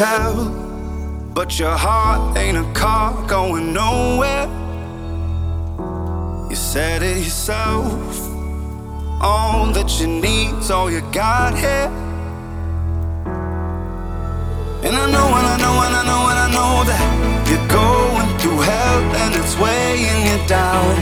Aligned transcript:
Tell, 0.00 0.48
but 1.34 1.58
your 1.58 1.76
heart 1.76 2.34
ain't 2.38 2.56
a 2.56 2.64
car 2.72 3.12
going 3.28 3.74
nowhere. 3.74 4.48
You 6.48 6.56
said 6.56 7.02
it 7.02 7.18
yourself. 7.18 7.92
All 9.20 9.66
that 9.74 10.00
you 10.00 10.06
need's 10.06 10.70
all 10.70 10.90
you 10.90 11.02
got 11.12 11.52
here. 11.52 11.92
And 14.86 14.96
I 14.96 15.04
know, 15.12 15.28
and 15.36 15.46
I 15.52 15.56
know, 15.60 15.76
and 15.84 15.94
I 15.94 16.02
know, 16.08 16.22
and 16.32 16.38
I 16.46 16.48
know 16.56 16.72
that 16.88 17.04
you're 17.50 17.68
going 17.68 18.28
through 18.38 18.60
hell 18.72 19.02
and 19.20 19.34
it's 19.36 19.54
weighing 19.60 20.22
you 20.30 20.48
down. 20.48 20.96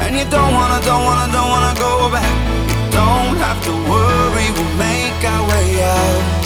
And 0.00 0.16
you 0.16 0.24
don't 0.30 0.54
wanna, 0.54 0.80
don't 0.82 1.04
wanna, 1.04 1.30
don't 1.30 1.50
wanna 1.50 1.78
go 1.78 2.08
back. 2.10 2.36
You 2.72 2.78
don't 2.96 3.36
have 3.36 3.62
to 3.68 3.72
worry, 3.92 4.48
we'll 4.56 4.76
make 4.78 5.20
our 5.28 5.46
way 5.50 5.82
out. 5.82 6.45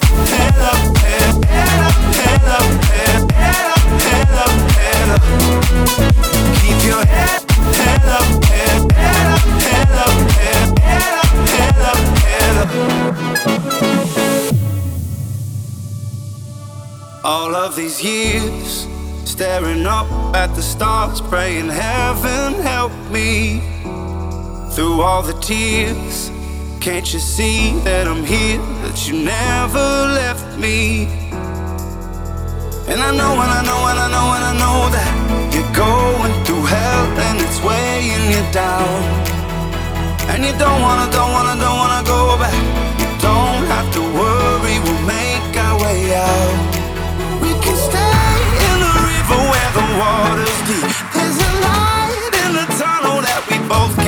All 17.23 17.55
of 17.55 17.75
these 17.75 18.03
years, 18.03 18.87
staring 19.25 19.85
up 19.85 20.07
at 20.35 20.55
the 20.55 20.61
stars, 20.61 21.21
praying 21.21 21.69
heaven 21.69 22.53
help 22.61 22.91
me 23.11 23.59
through 24.71 25.01
all 25.01 25.21
the 25.21 25.37
tears. 25.39 26.31
Can't 26.79 27.13
you 27.13 27.19
see 27.19 27.77
that 27.81 28.07
I'm 28.07 28.25
here, 28.25 28.57
that 28.83 29.07
you 29.07 29.23
never 29.23 29.79
left 29.79 30.57
me? 30.57 31.20
And 32.91 32.99
I 32.99 33.11
know, 33.15 33.39
and 33.39 33.51
I 33.59 33.63
know, 33.63 33.87
and 33.87 33.99
I 34.03 34.07
know, 34.11 34.27
and 34.35 34.43
I 34.51 34.53
know 34.59 34.91
that 34.91 35.11
you're 35.55 35.71
going 35.71 36.33
through 36.43 36.67
hell 36.67 37.07
and 37.23 37.39
it's 37.39 37.63
weighing 37.63 38.35
you 38.35 38.43
down. 38.51 38.99
And 40.27 40.43
you 40.43 40.51
don't 40.59 40.81
wanna, 40.83 41.07
don't 41.07 41.31
wanna, 41.31 41.55
don't 41.55 41.79
wanna 41.79 42.03
go 42.03 42.35
back. 42.35 42.51
You 42.99 43.07
don't 43.23 43.63
have 43.71 43.87
to 43.95 44.01
worry, 44.03 44.75
we'll 44.83 45.03
make 45.07 45.55
our 45.55 45.79
way 45.79 46.19
out. 46.19 46.51
We 47.39 47.55
can 47.63 47.79
stay 47.79 48.27
in 48.59 48.75
the 48.83 48.93
river 49.07 49.39
where 49.39 49.71
the 49.71 49.85
water's 49.95 50.59
deep. 50.67 50.91
There's 51.15 51.39
a 51.39 51.51
light 51.63 52.33
in 52.43 52.51
the 52.59 52.67
tunnel 52.75 53.23
that 53.23 53.39
we 53.47 53.55
both 53.71 54.00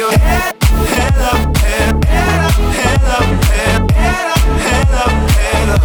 your 0.00 0.12
head, 0.12 0.56
head 0.62 1.14
up, 1.18 1.56
head, 1.58 2.04
head 2.06 2.40
up, 2.40 2.54
head 2.72 3.04
up, 3.04 3.24
head, 3.52 4.28
up, 4.30 4.38
head 4.64 4.88
up, 4.96 5.12
head 5.36 5.68
up. 5.68 5.82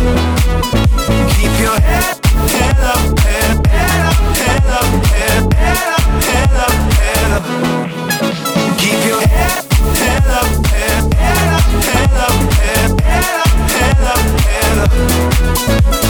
Keep 1.35 1.53
your 1.59 1.77
head, 1.81 2.15
head 2.55 2.79
up, 2.79 3.19
head, 3.19 3.67
head 3.67 4.05
up, 4.07 4.15
head 4.39 4.63
up, 4.71 4.87
head, 5.03 5.87
up, 5.91 6.05
head 6.23 6.53
up, 6.63 6.75
head 6.95 7.31
up. 7.35 7.45
Keep 8.79 8.99
your 9.05 9.19
head, 9.27 9.65
head 9.99 10.27
up, 10.39 10.47
head, 10.65 11.13
head 11.13 11.51
up, 11.51 11.67
head 11.83 12.13
up, 12.23 12.37
head 12.63 13.35
up, 13.35 13.51
head 13.69 13.99
up, 13.99 14.23
head 14.47 14.77
up. 15.99 16.04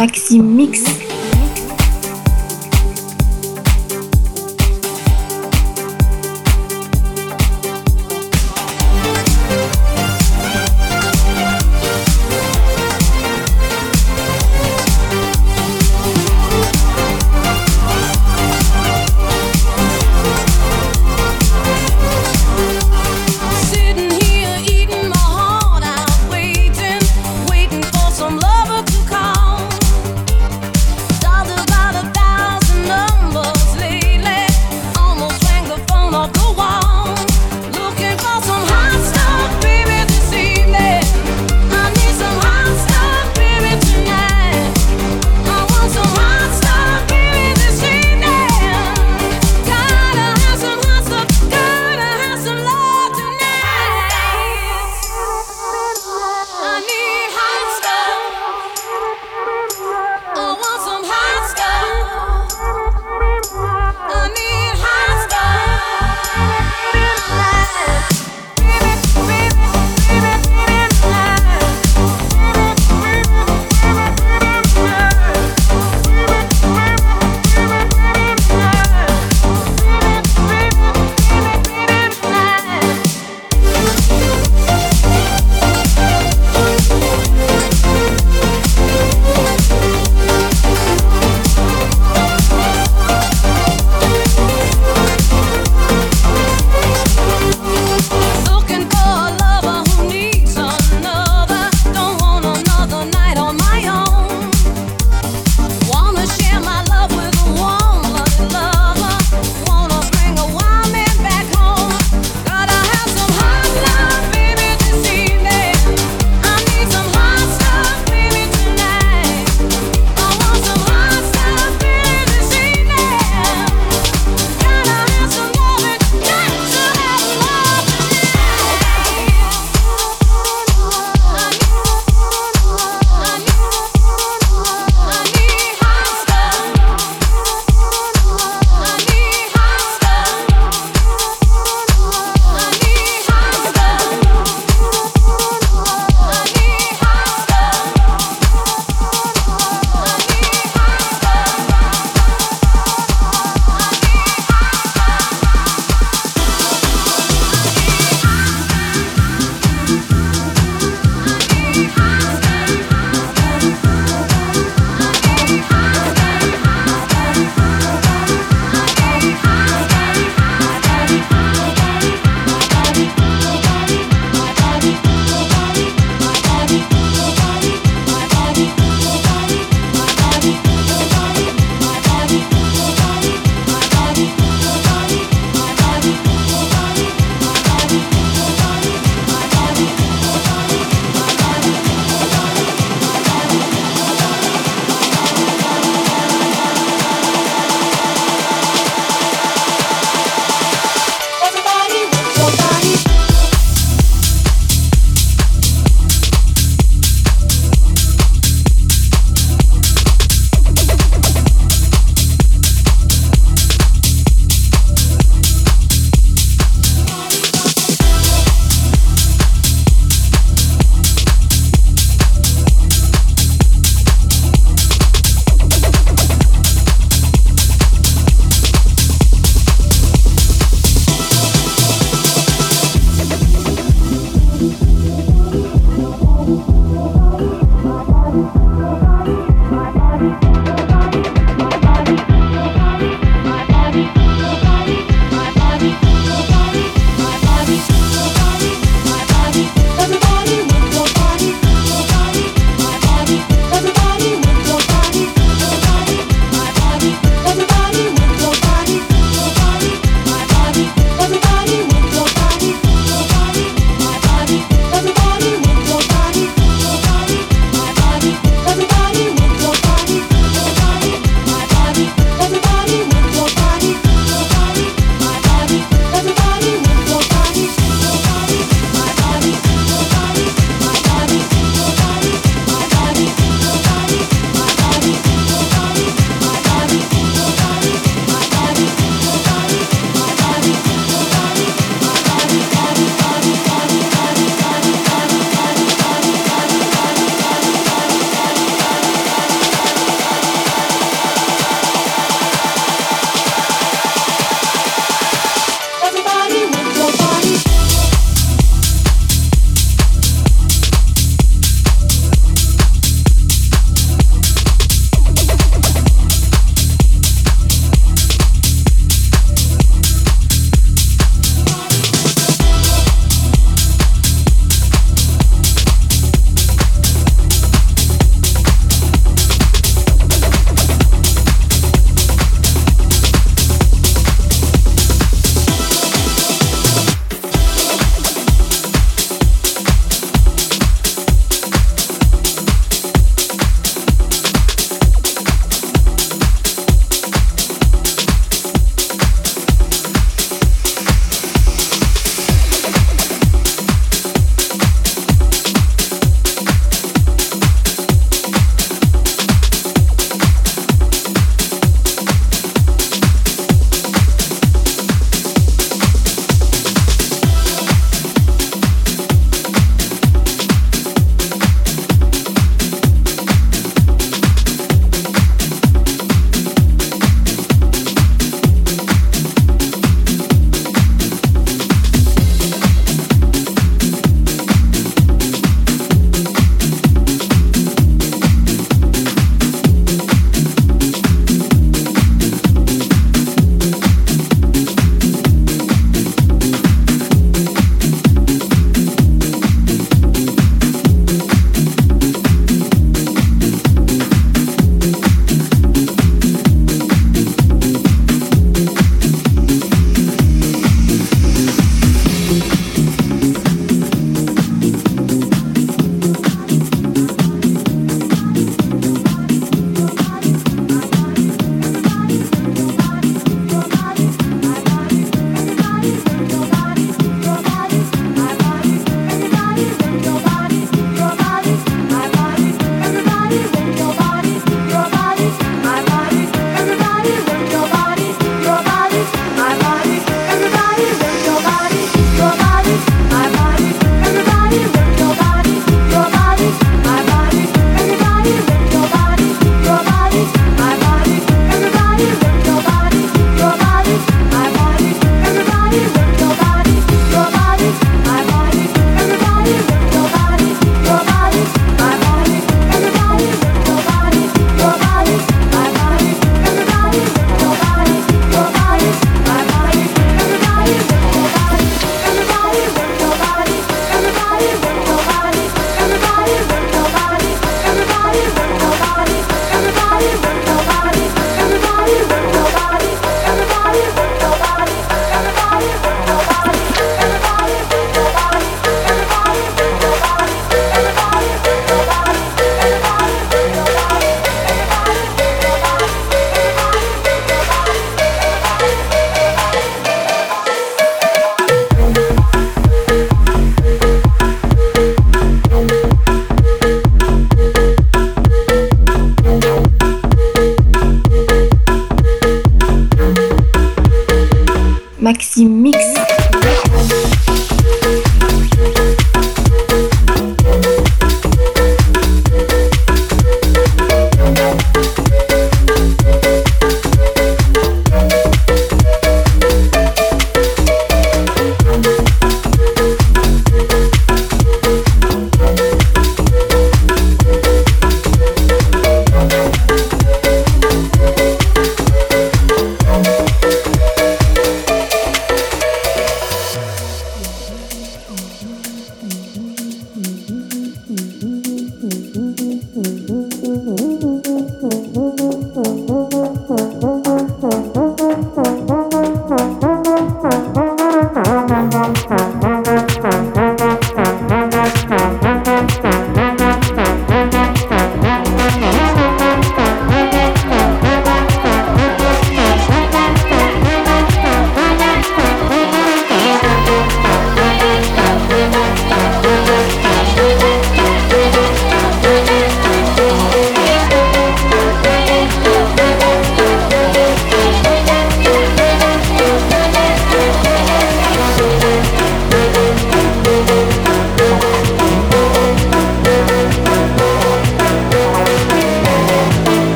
Maxi 0.00 0.40
Mix. 0.40 1.19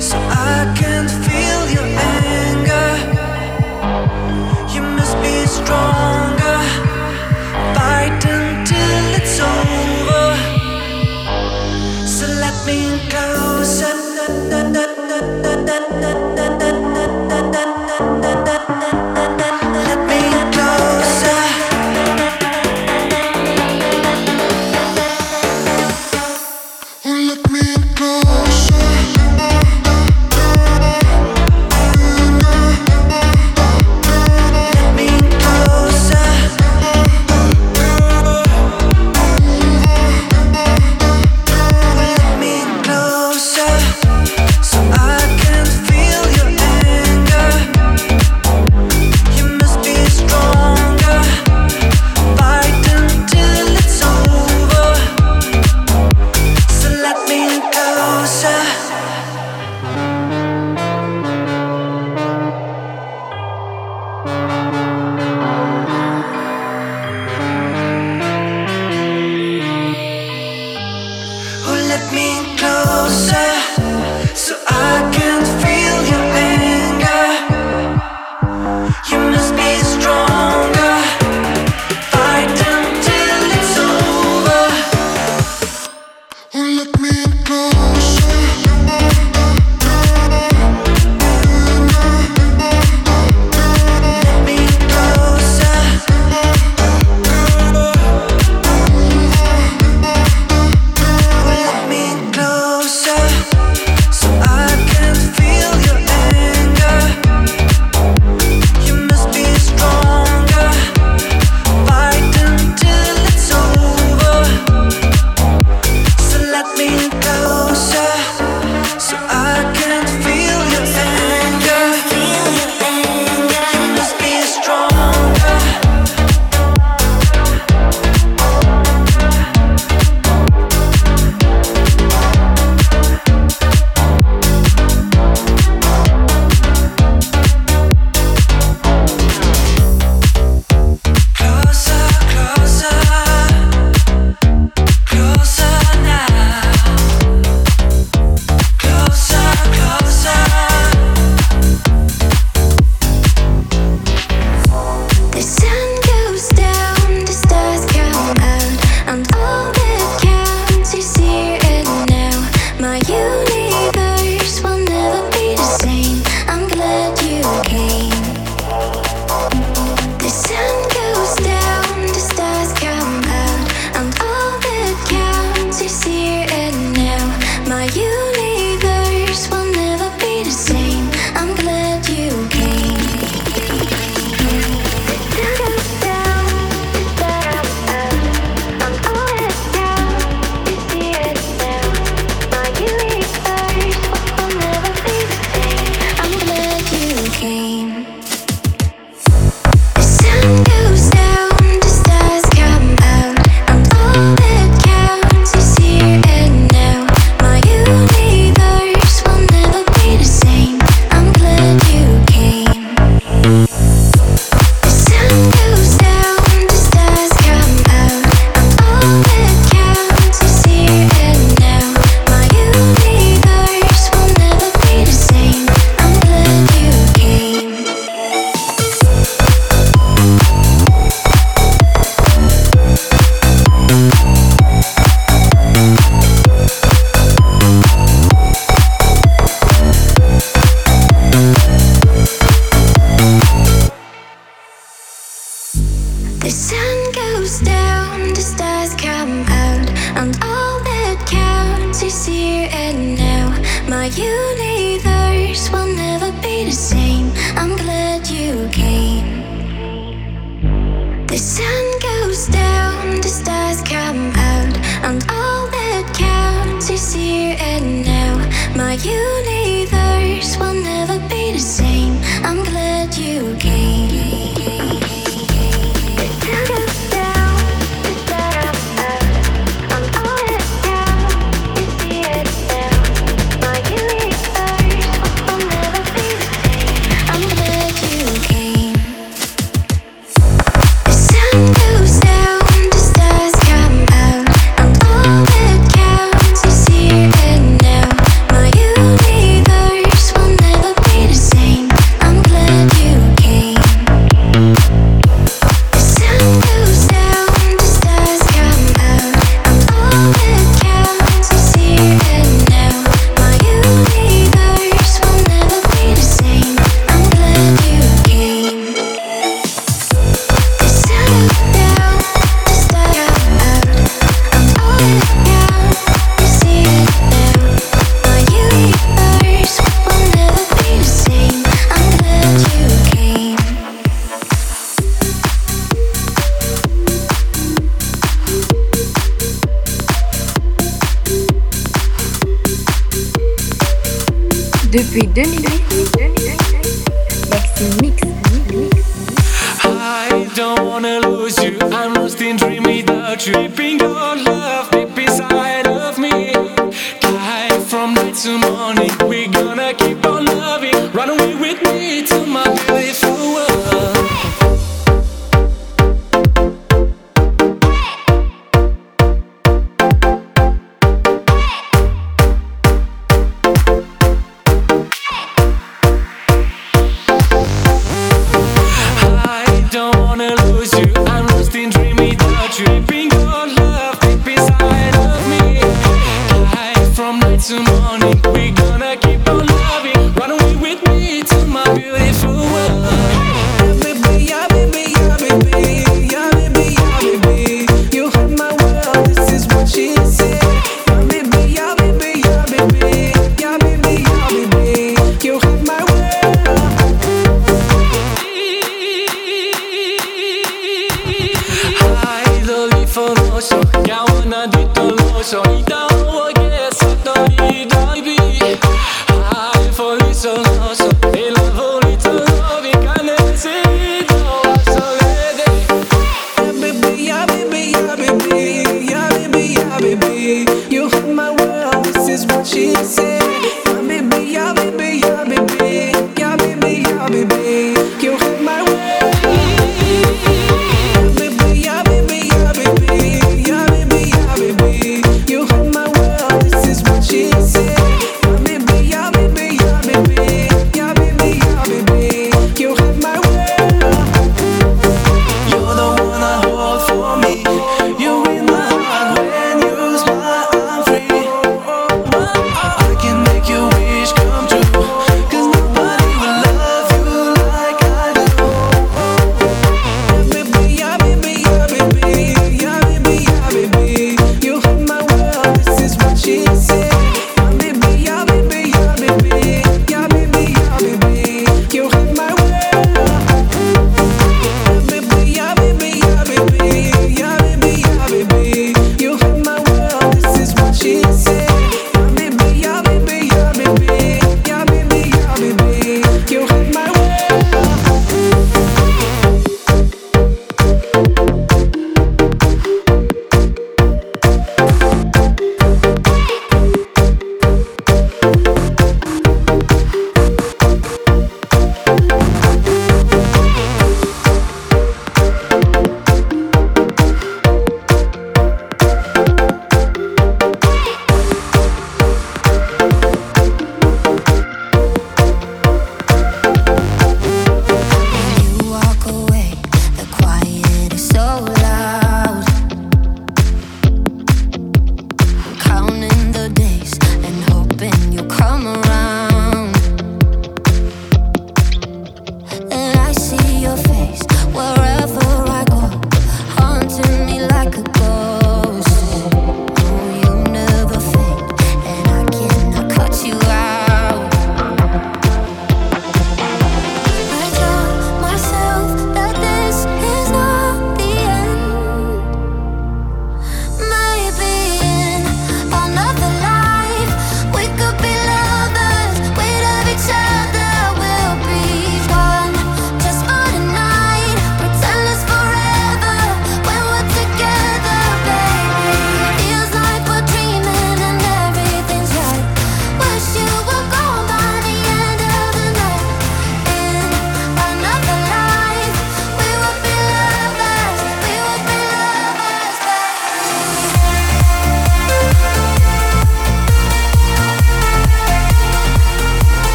So 0.00 0.18
I 0.18 0.74
can 0.76 1.06
feel 1.08 1.37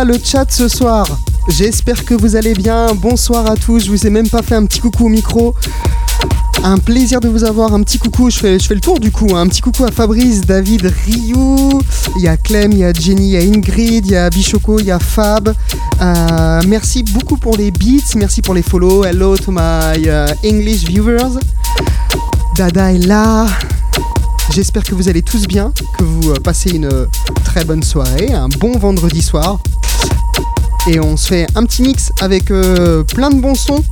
le 0.00 0.18
chat 0.22 0.50
ce 0.50 0.68
soir 0.68 1.06
J'espère 1.48 2.04
que 2.06 2.14
vous 2.14 2.34
allez 2.34 2.54
bien. 2.54 2.94
Bonsoir 2.94 3.46
à 3.46 3.56
tous. 3.56 3.84
Je 3.84 3.90
vous 3.90 4.06
ai 4.06 4.10
même 4.10 4.28
pas 4.28 4.42
fait 4.42 4.54
un 4.54 4.64
petit 4.64 4.80
coucou 4.80 5.04
au 5.06 5.08
micro. 5.08 5.54
Un 6.64 6.78
plaisir 6.78 7.20
de 7.20 7.28
vous 7.28 7.44
avoir. 7.44 7.74
Un 7.74 7.82
petit 7.82 7.98
coucou. 7.98 8.30
Je 8.30 8.38
fais, 8.38 8.56
le 8.56 8.80
tour 8.80 8.98
du 8.98 9.10
coup. 9.12 9.28
hein. 9.34 9.42
Un 9.42 9.48
petit 9.48 9.60
coucou 9.60 9.84
à 9.84 9.90
Fabrice, 9.90 10.40
David, 10.40 10.90
Ryu. 11.04 11.78
Il 12.16 12.22
y 12.22 12.28
a 12.28 12.38
Clem, 12.38 12.72
il 12.72 12.78
y 12.78 12.84
a 12.84 12.92
Jenny, 12.92 13.26
il 13.26 13.30
y 13.32 13.36
a 13.36 13.40
Ingrid, 13.40 14.06
il 14.06 14.12
y 14.12 14.16
a 14.16 14.30
Bichoco, 14.30 14.78
il 14.80 14.86
y 14.86 14.90
a 14.90 14.98
Fab. 14.98 15.52
Euh, 16.00 16.60
merci 16.66 17.02
beaucoup 17.02 17.36
pour 17.36 17.56
les 17.58 17.70
beats. 17.70 18.14
Merci 18.16 18.40
pour 18.40 18.54
les 18.54 18.62
follow. 18.62 19.04
Hello 19.04 19.36
to 19.36 19.52
my 19.52 20.06
uh, 20.06 20.32
English 20.42 20.84
viewers. 20.84 21.38
Dada 22.56 22.92
est 22.94 23.06
là. 23.06 23.46
J'espère 24.50 24.84
que 24.84 24.94
vous 24.94 25.08
allez 25.08 25.22
tous 25.22 25.46
bien, 25.46 25.72
que 25.98 26.04
vous 26.04 26.30
euh, 26.30 26.34
passez 26.42 26.70
une 26.70 26.86
euh, 26.86 27.06
très 27.44 27.64
bonne 27.64 27.82
soirée, 27.82 28.32
un 28.32 28.48
bon 28.48 28.76
vendredi 28.78 29.22
soir. 29.22 29.60
Et 30.88 30.98
on 30.98 31.16
se 31.16 31.28
fait 31.28 31.46
un 31.54 31.64
petit 31.64 31.82
mix 31.82 32.12
avec 32.20 32.50
euh, 32.50 33.04
plein 33.04 33.30
de 33.30 33.40
bons 33.40 33.54
sons. 33.54 33.84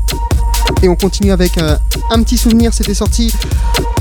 Et 0.82 0.88
on 0.88 0.96
continue 0.96 1.30
avec 1.30 1.56
euh, 1.58 1.76
un 2.10 2.22
petit 2.22 2.36
souvenir, 2.36 2.74
c'était 2.74 2.94
sorti 2.94 3.32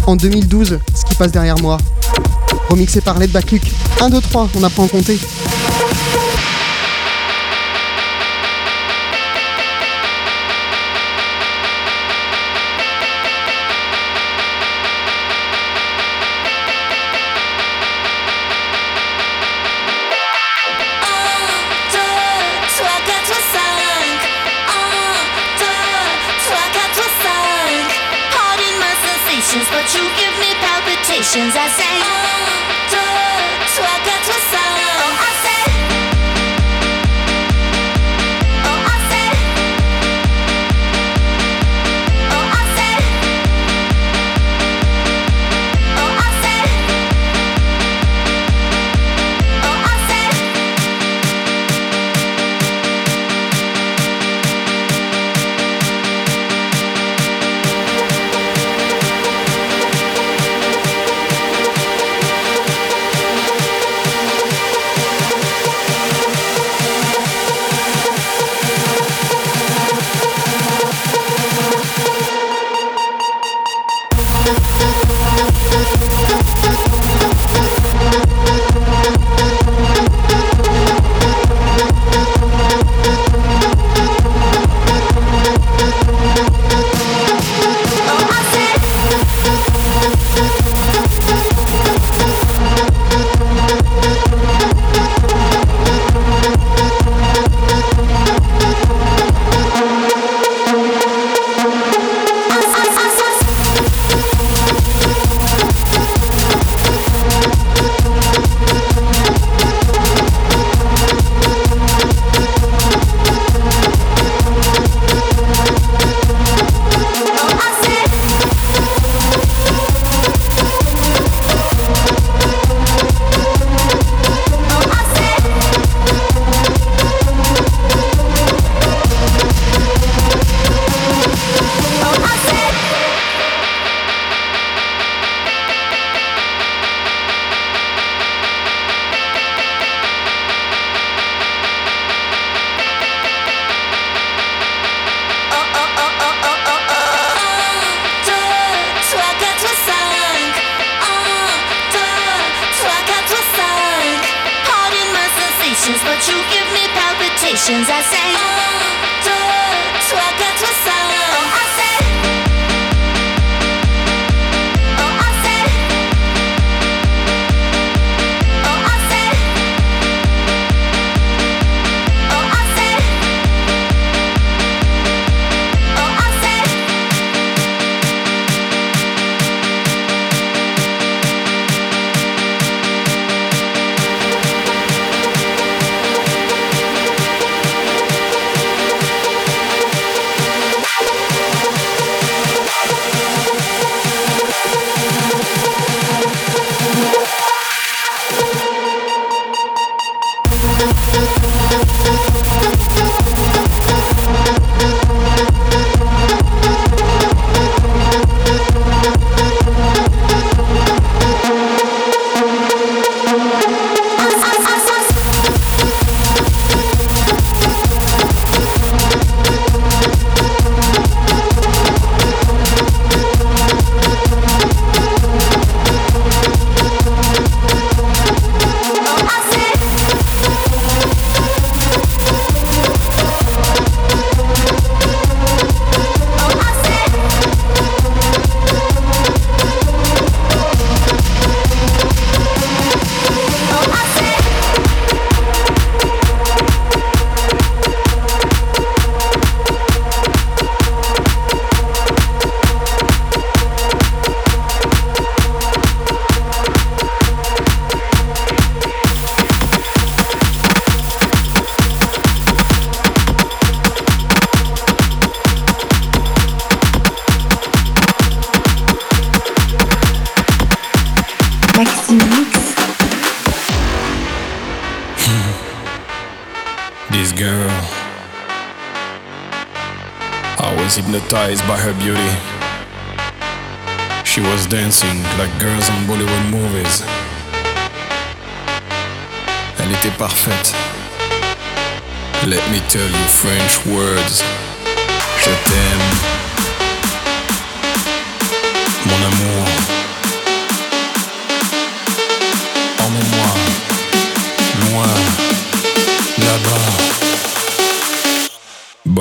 en 0.07 0.15
2012, 0.15 0.79
ce 0.95 1.05
qui 1.05 1.15
passe 1.15 1.31
derrière 1.31 1.59
moi. 1.59 1.77
Remixé 2.69 3.01
par 3.01 3.19
Led 3.19 3.31
Back 3.31 3.51
Luke. 3.51 3.71
1, 4.01 4.09
2, 4.09 4.21
3, 4.21 4.49
on 4.55 4.63
apprend 4.63 4.85
à 4.85 4.87
compter. 4.87 5.19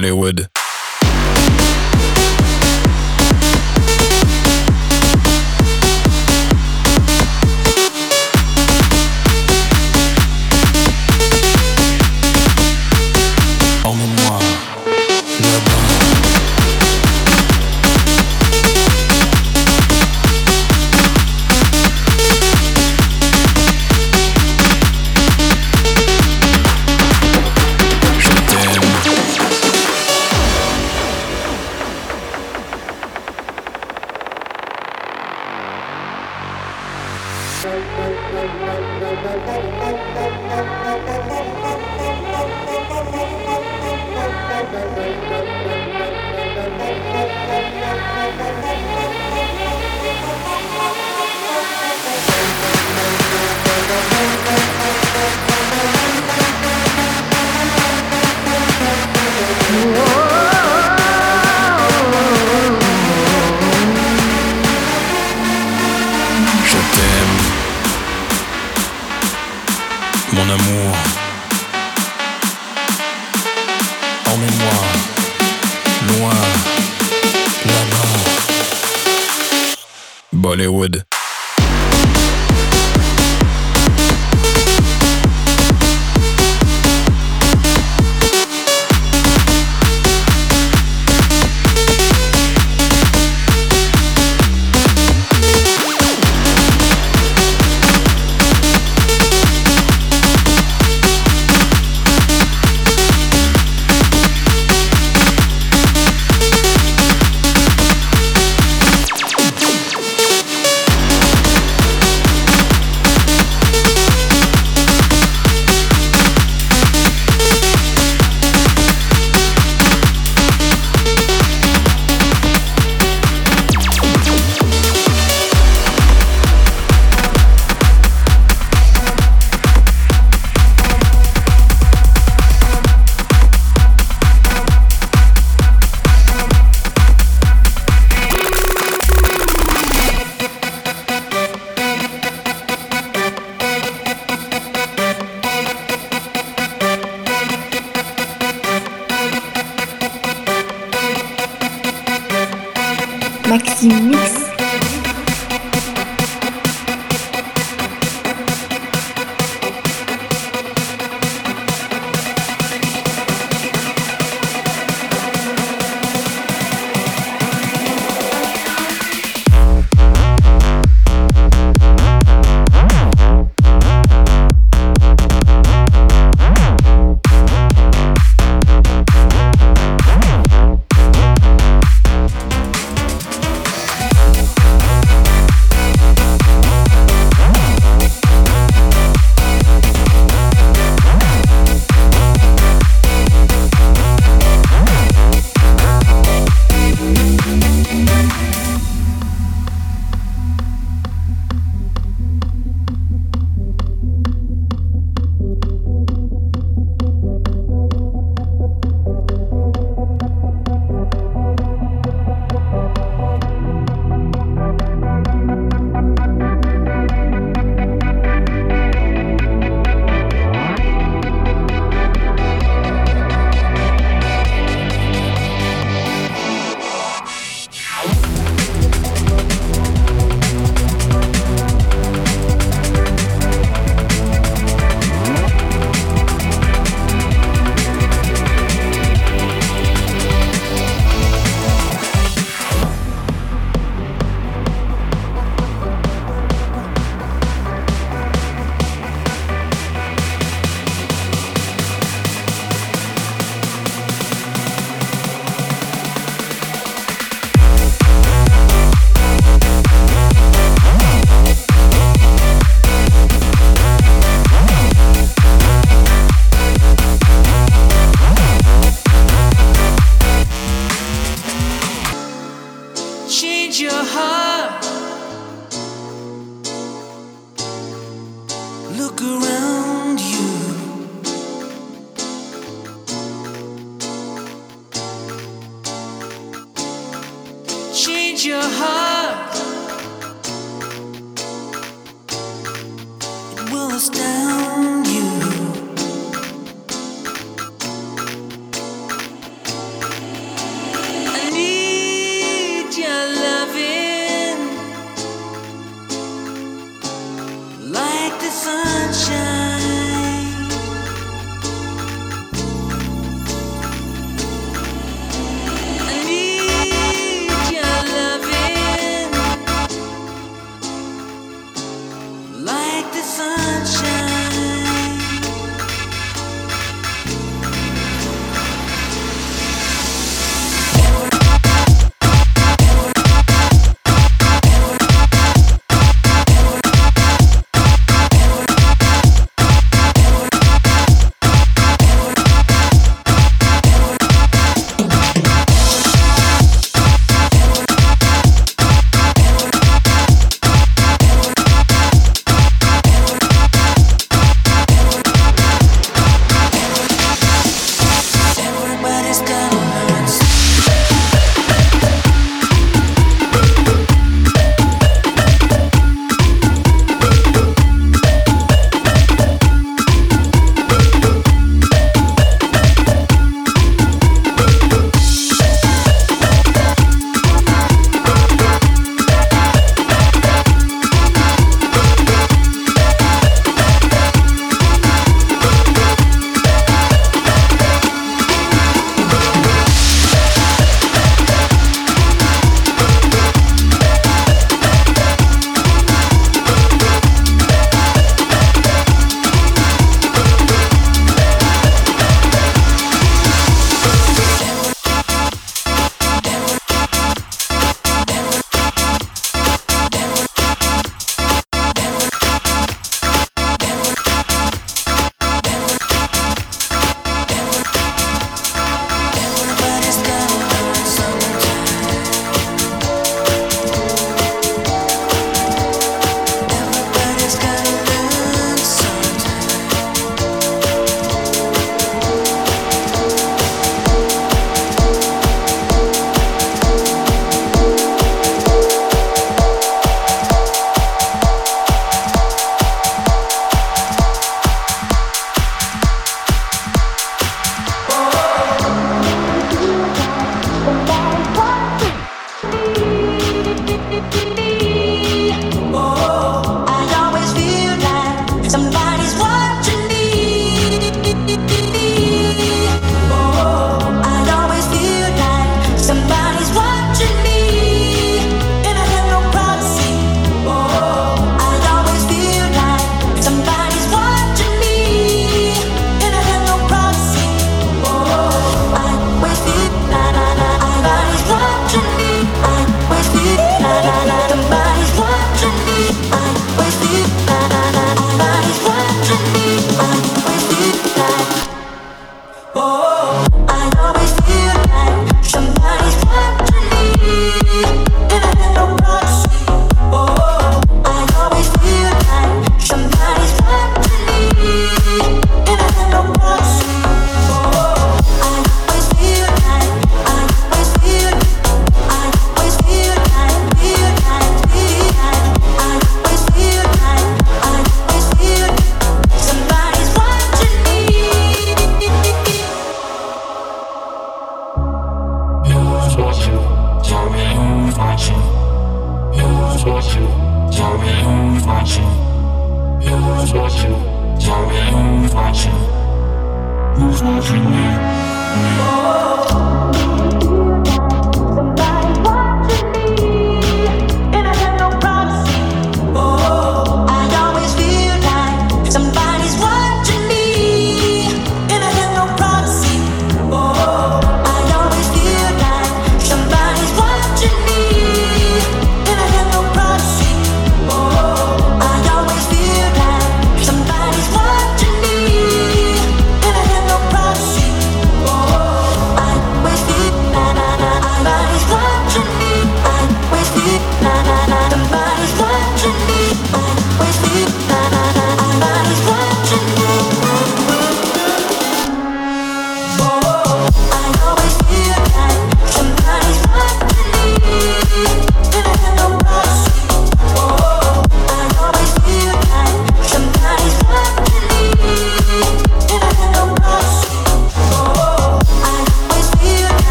Hollywood. 0.00 0.59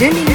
2000 0.00 0.27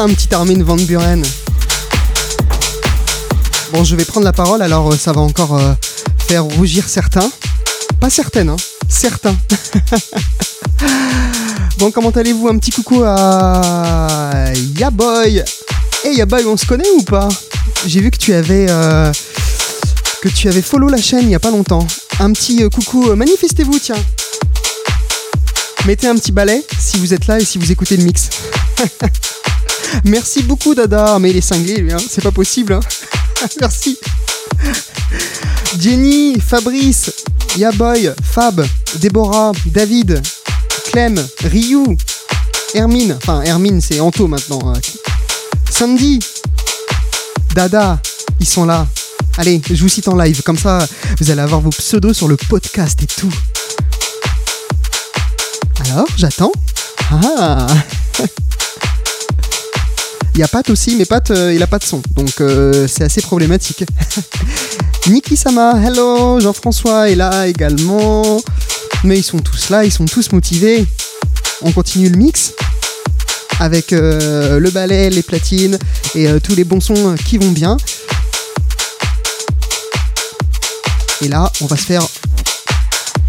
un 0.00 0.08
petit 0.08 0.34
Armin 0.34 0.62
Van 0.62 0.76
Buren. 0.76 1.22
Bon, 3.72 3.84
je 3.84 3.94
vais 3.94 4.04
prendre 4.04 4.24
la 4.24 4.32
parole, 4.32 4.60
alors 4.60 4.92
euh, 4.92 4.96
ça 4.96 5.12
va 5.12 5.20
encore 5.20 5.56
euh, 5.56 5.72
faire 6.26 6.44
rougir 6.44 6.88
certains. 6.88 7.30
Pas 8.00 8.10
certaines, 8.10 8.48
hein, 8.48 8.56
certains. 8.88 9.36
bon, 11.78 11.92
comment 11.92 12.10
allez-vous? 12.10 12.48
Un 12.48 12.58
petit 12.58 12.72
coucou 12.72 13.02
à 13.04 14.50
Yaboy. 14.78 15.44
Eh 16.04 16.10
Yaboy, 16.12 16.44
on 16.46 16.56
se 16.56 16.66
connaît 16.66 16.90
ou 16.98 17.02
pas? 17.02 17.28
J'ai 17.86 18.00
vu 18.00 18.10
que 18.10 18.18
tu 18.18 18.34
avais 18.34 18.66
euh, 18.68 19.12
que 20.22 20.28
tu 20.28 20.48
avais 20.48 20.62
follow 20.62 20.88
la 20.88 21.00
chaîne 21.00 21.22
il 21.22 21.30
y 21.30 21.36
a 21.36 21.40
pas 21.40 21.50
longtemps. 21.50 21.86
Un 22.18 22.32
petit 22.32 22.68
coucou, 22.68 23.14
manifestez-vous, 23.14 23.78
tiens. 23.78 24.02
Mettez 25.86 26.08
un 26.08 26.16
petit 26.16 26.32
balai 26.32 26.64
si 26.78 26.98
vous 26.98 27.14
êtes 27.14 27.26
là 27.26 27.38
et 27.38 27.44
si 27.44 27.58
vous 27.58 27.70
écoutez 27.70 27.96
le 27.96 28.04
mix. 28.04 28.30
Merci 30.04 30.42
beaucoup 30.42 30.74
Dada, 30.74 31.18
mais 31.18 31.30
il 31.30 31.36
est 31.36 31.40
cinglé 31.40 31.76
lui, 31.76 31.92
hein. 31.92 31.98
c'est 32.08 32.22
pas 32.22 32.30
possible. 32.32 32.72
hein. 32.74 32.80
Merci. 33.60 33.98
Jenny, 35.78 36.38
Fabrice, 36.40 37.10
Yaboy, 37.56 38.10
Fab, 38.22 38.64
Déborah, 38.96 39.52
David, 39.66 40.22
Clem, 40.90 41.24
Ryu, 41.44 41.96
Hermine, 42.74 43.16
enfin 43.16 43.42
Hermine 43.42 43.80
c'est 43.80 44.00
Anto 44.00 44.26
maintenant. 44.28 44.74
euh. 44.74 44.78
Sandy, 45.70 46.20
Dada, 47.54 48.00
ils 48.40 48.46
sont 48.46 48.64
là. 48.64 48.86
Allez, 49.36 49.60
je 49.68 49.74
vous 49.82 49.88
cite 49.88 50.06
en 50.08 50.16
live, 50.16 50.42
comme 50.42 50.58
ça 50.58 50.86
vous 51.20 51.30
allez 51.30 51.40
avoir 51.40 51.60
vos 51.60 51.70
pseudos 51.70 52.12
sur 52.16 52.28
le 52.28 52.36
podcast 52.36 53.02
et 53.02 53.06
tout. 53.06 53.32
Alors, 55.86 56.06
j'attends. 56.16 56.52
Ah 57.10 57.66
Il 60.34 60.40
y 60.40 60.42
a 60.42 60.48
Pat 60.48 60.68
aussi, 60.68 60.96
mais 60.96 61.04
Pat, 61.04 61.30
euh, 61.30 61.54
il 61.54 61.62
a 61.62 61.68
pas 61.68 61.78
de 61.78 61.84
son, 61.84 62.02
donc 62.16 62.40
euh, 62.40 62.88
c'est 62.88 63.04
assez 63.04 63.20
problématique. 63.22 63.84
Niki 65.06 65.36
Sama, 65.36 65.74
hello, 65.80 66.40
Jean-François 66.40 67.08
est 67.08 67.14
là 67.14 67.46
également. 67.46 68.40
Mais 69.04 69.18
ils 69.18 69.22
sont 69.22 69.38
tous 69.38 69.70
là, 69.70 69.84
ils 69.84 69.92
sont 69.92 70.06
tous 70.06 70.32
motivés. 70.32 70.84
On 71.62 71.70
continue 71.70 72.08
le 72.08 72.16
mix 72.16 72.52
avec 73.60 73.92
euh, 73.92 74.58
le 74.58 74.70
ballet, 74.70 75.08
les 75.08 75.22
platines 75.22 75.78
et 76.16 76.26
tous 76.42 76.56
les 76.56 76.64
bons 76.64 76.80
sons 76.80 77.14
qui 77.24 77.38
vont 77.38 77.52
bien. 77.52 77.76
Et 81.22 81.28
là, 81.28 81.52
on 81.60 81.66
va 81.66 81.76
se 81.76 81.84
faire 81.84 82.04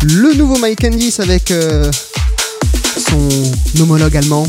le 0.01 0.33
nouveau 0.33 0.57
Mike 0.57 0.81
Candice 0.81 1.19
avec 1.19 1.53
son 3.09 3.29
homologue 3.79 4.17
allemand, 4.17 4.47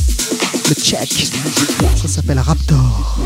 le 0.68 0.74
Tchèque. 0.74 1.28
Ça 1.96 2.08
s'appelle 2.08 2.38
Raptor. 2.38 3.18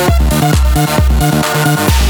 We'll 0.00 0.08
be. 1.98 2.09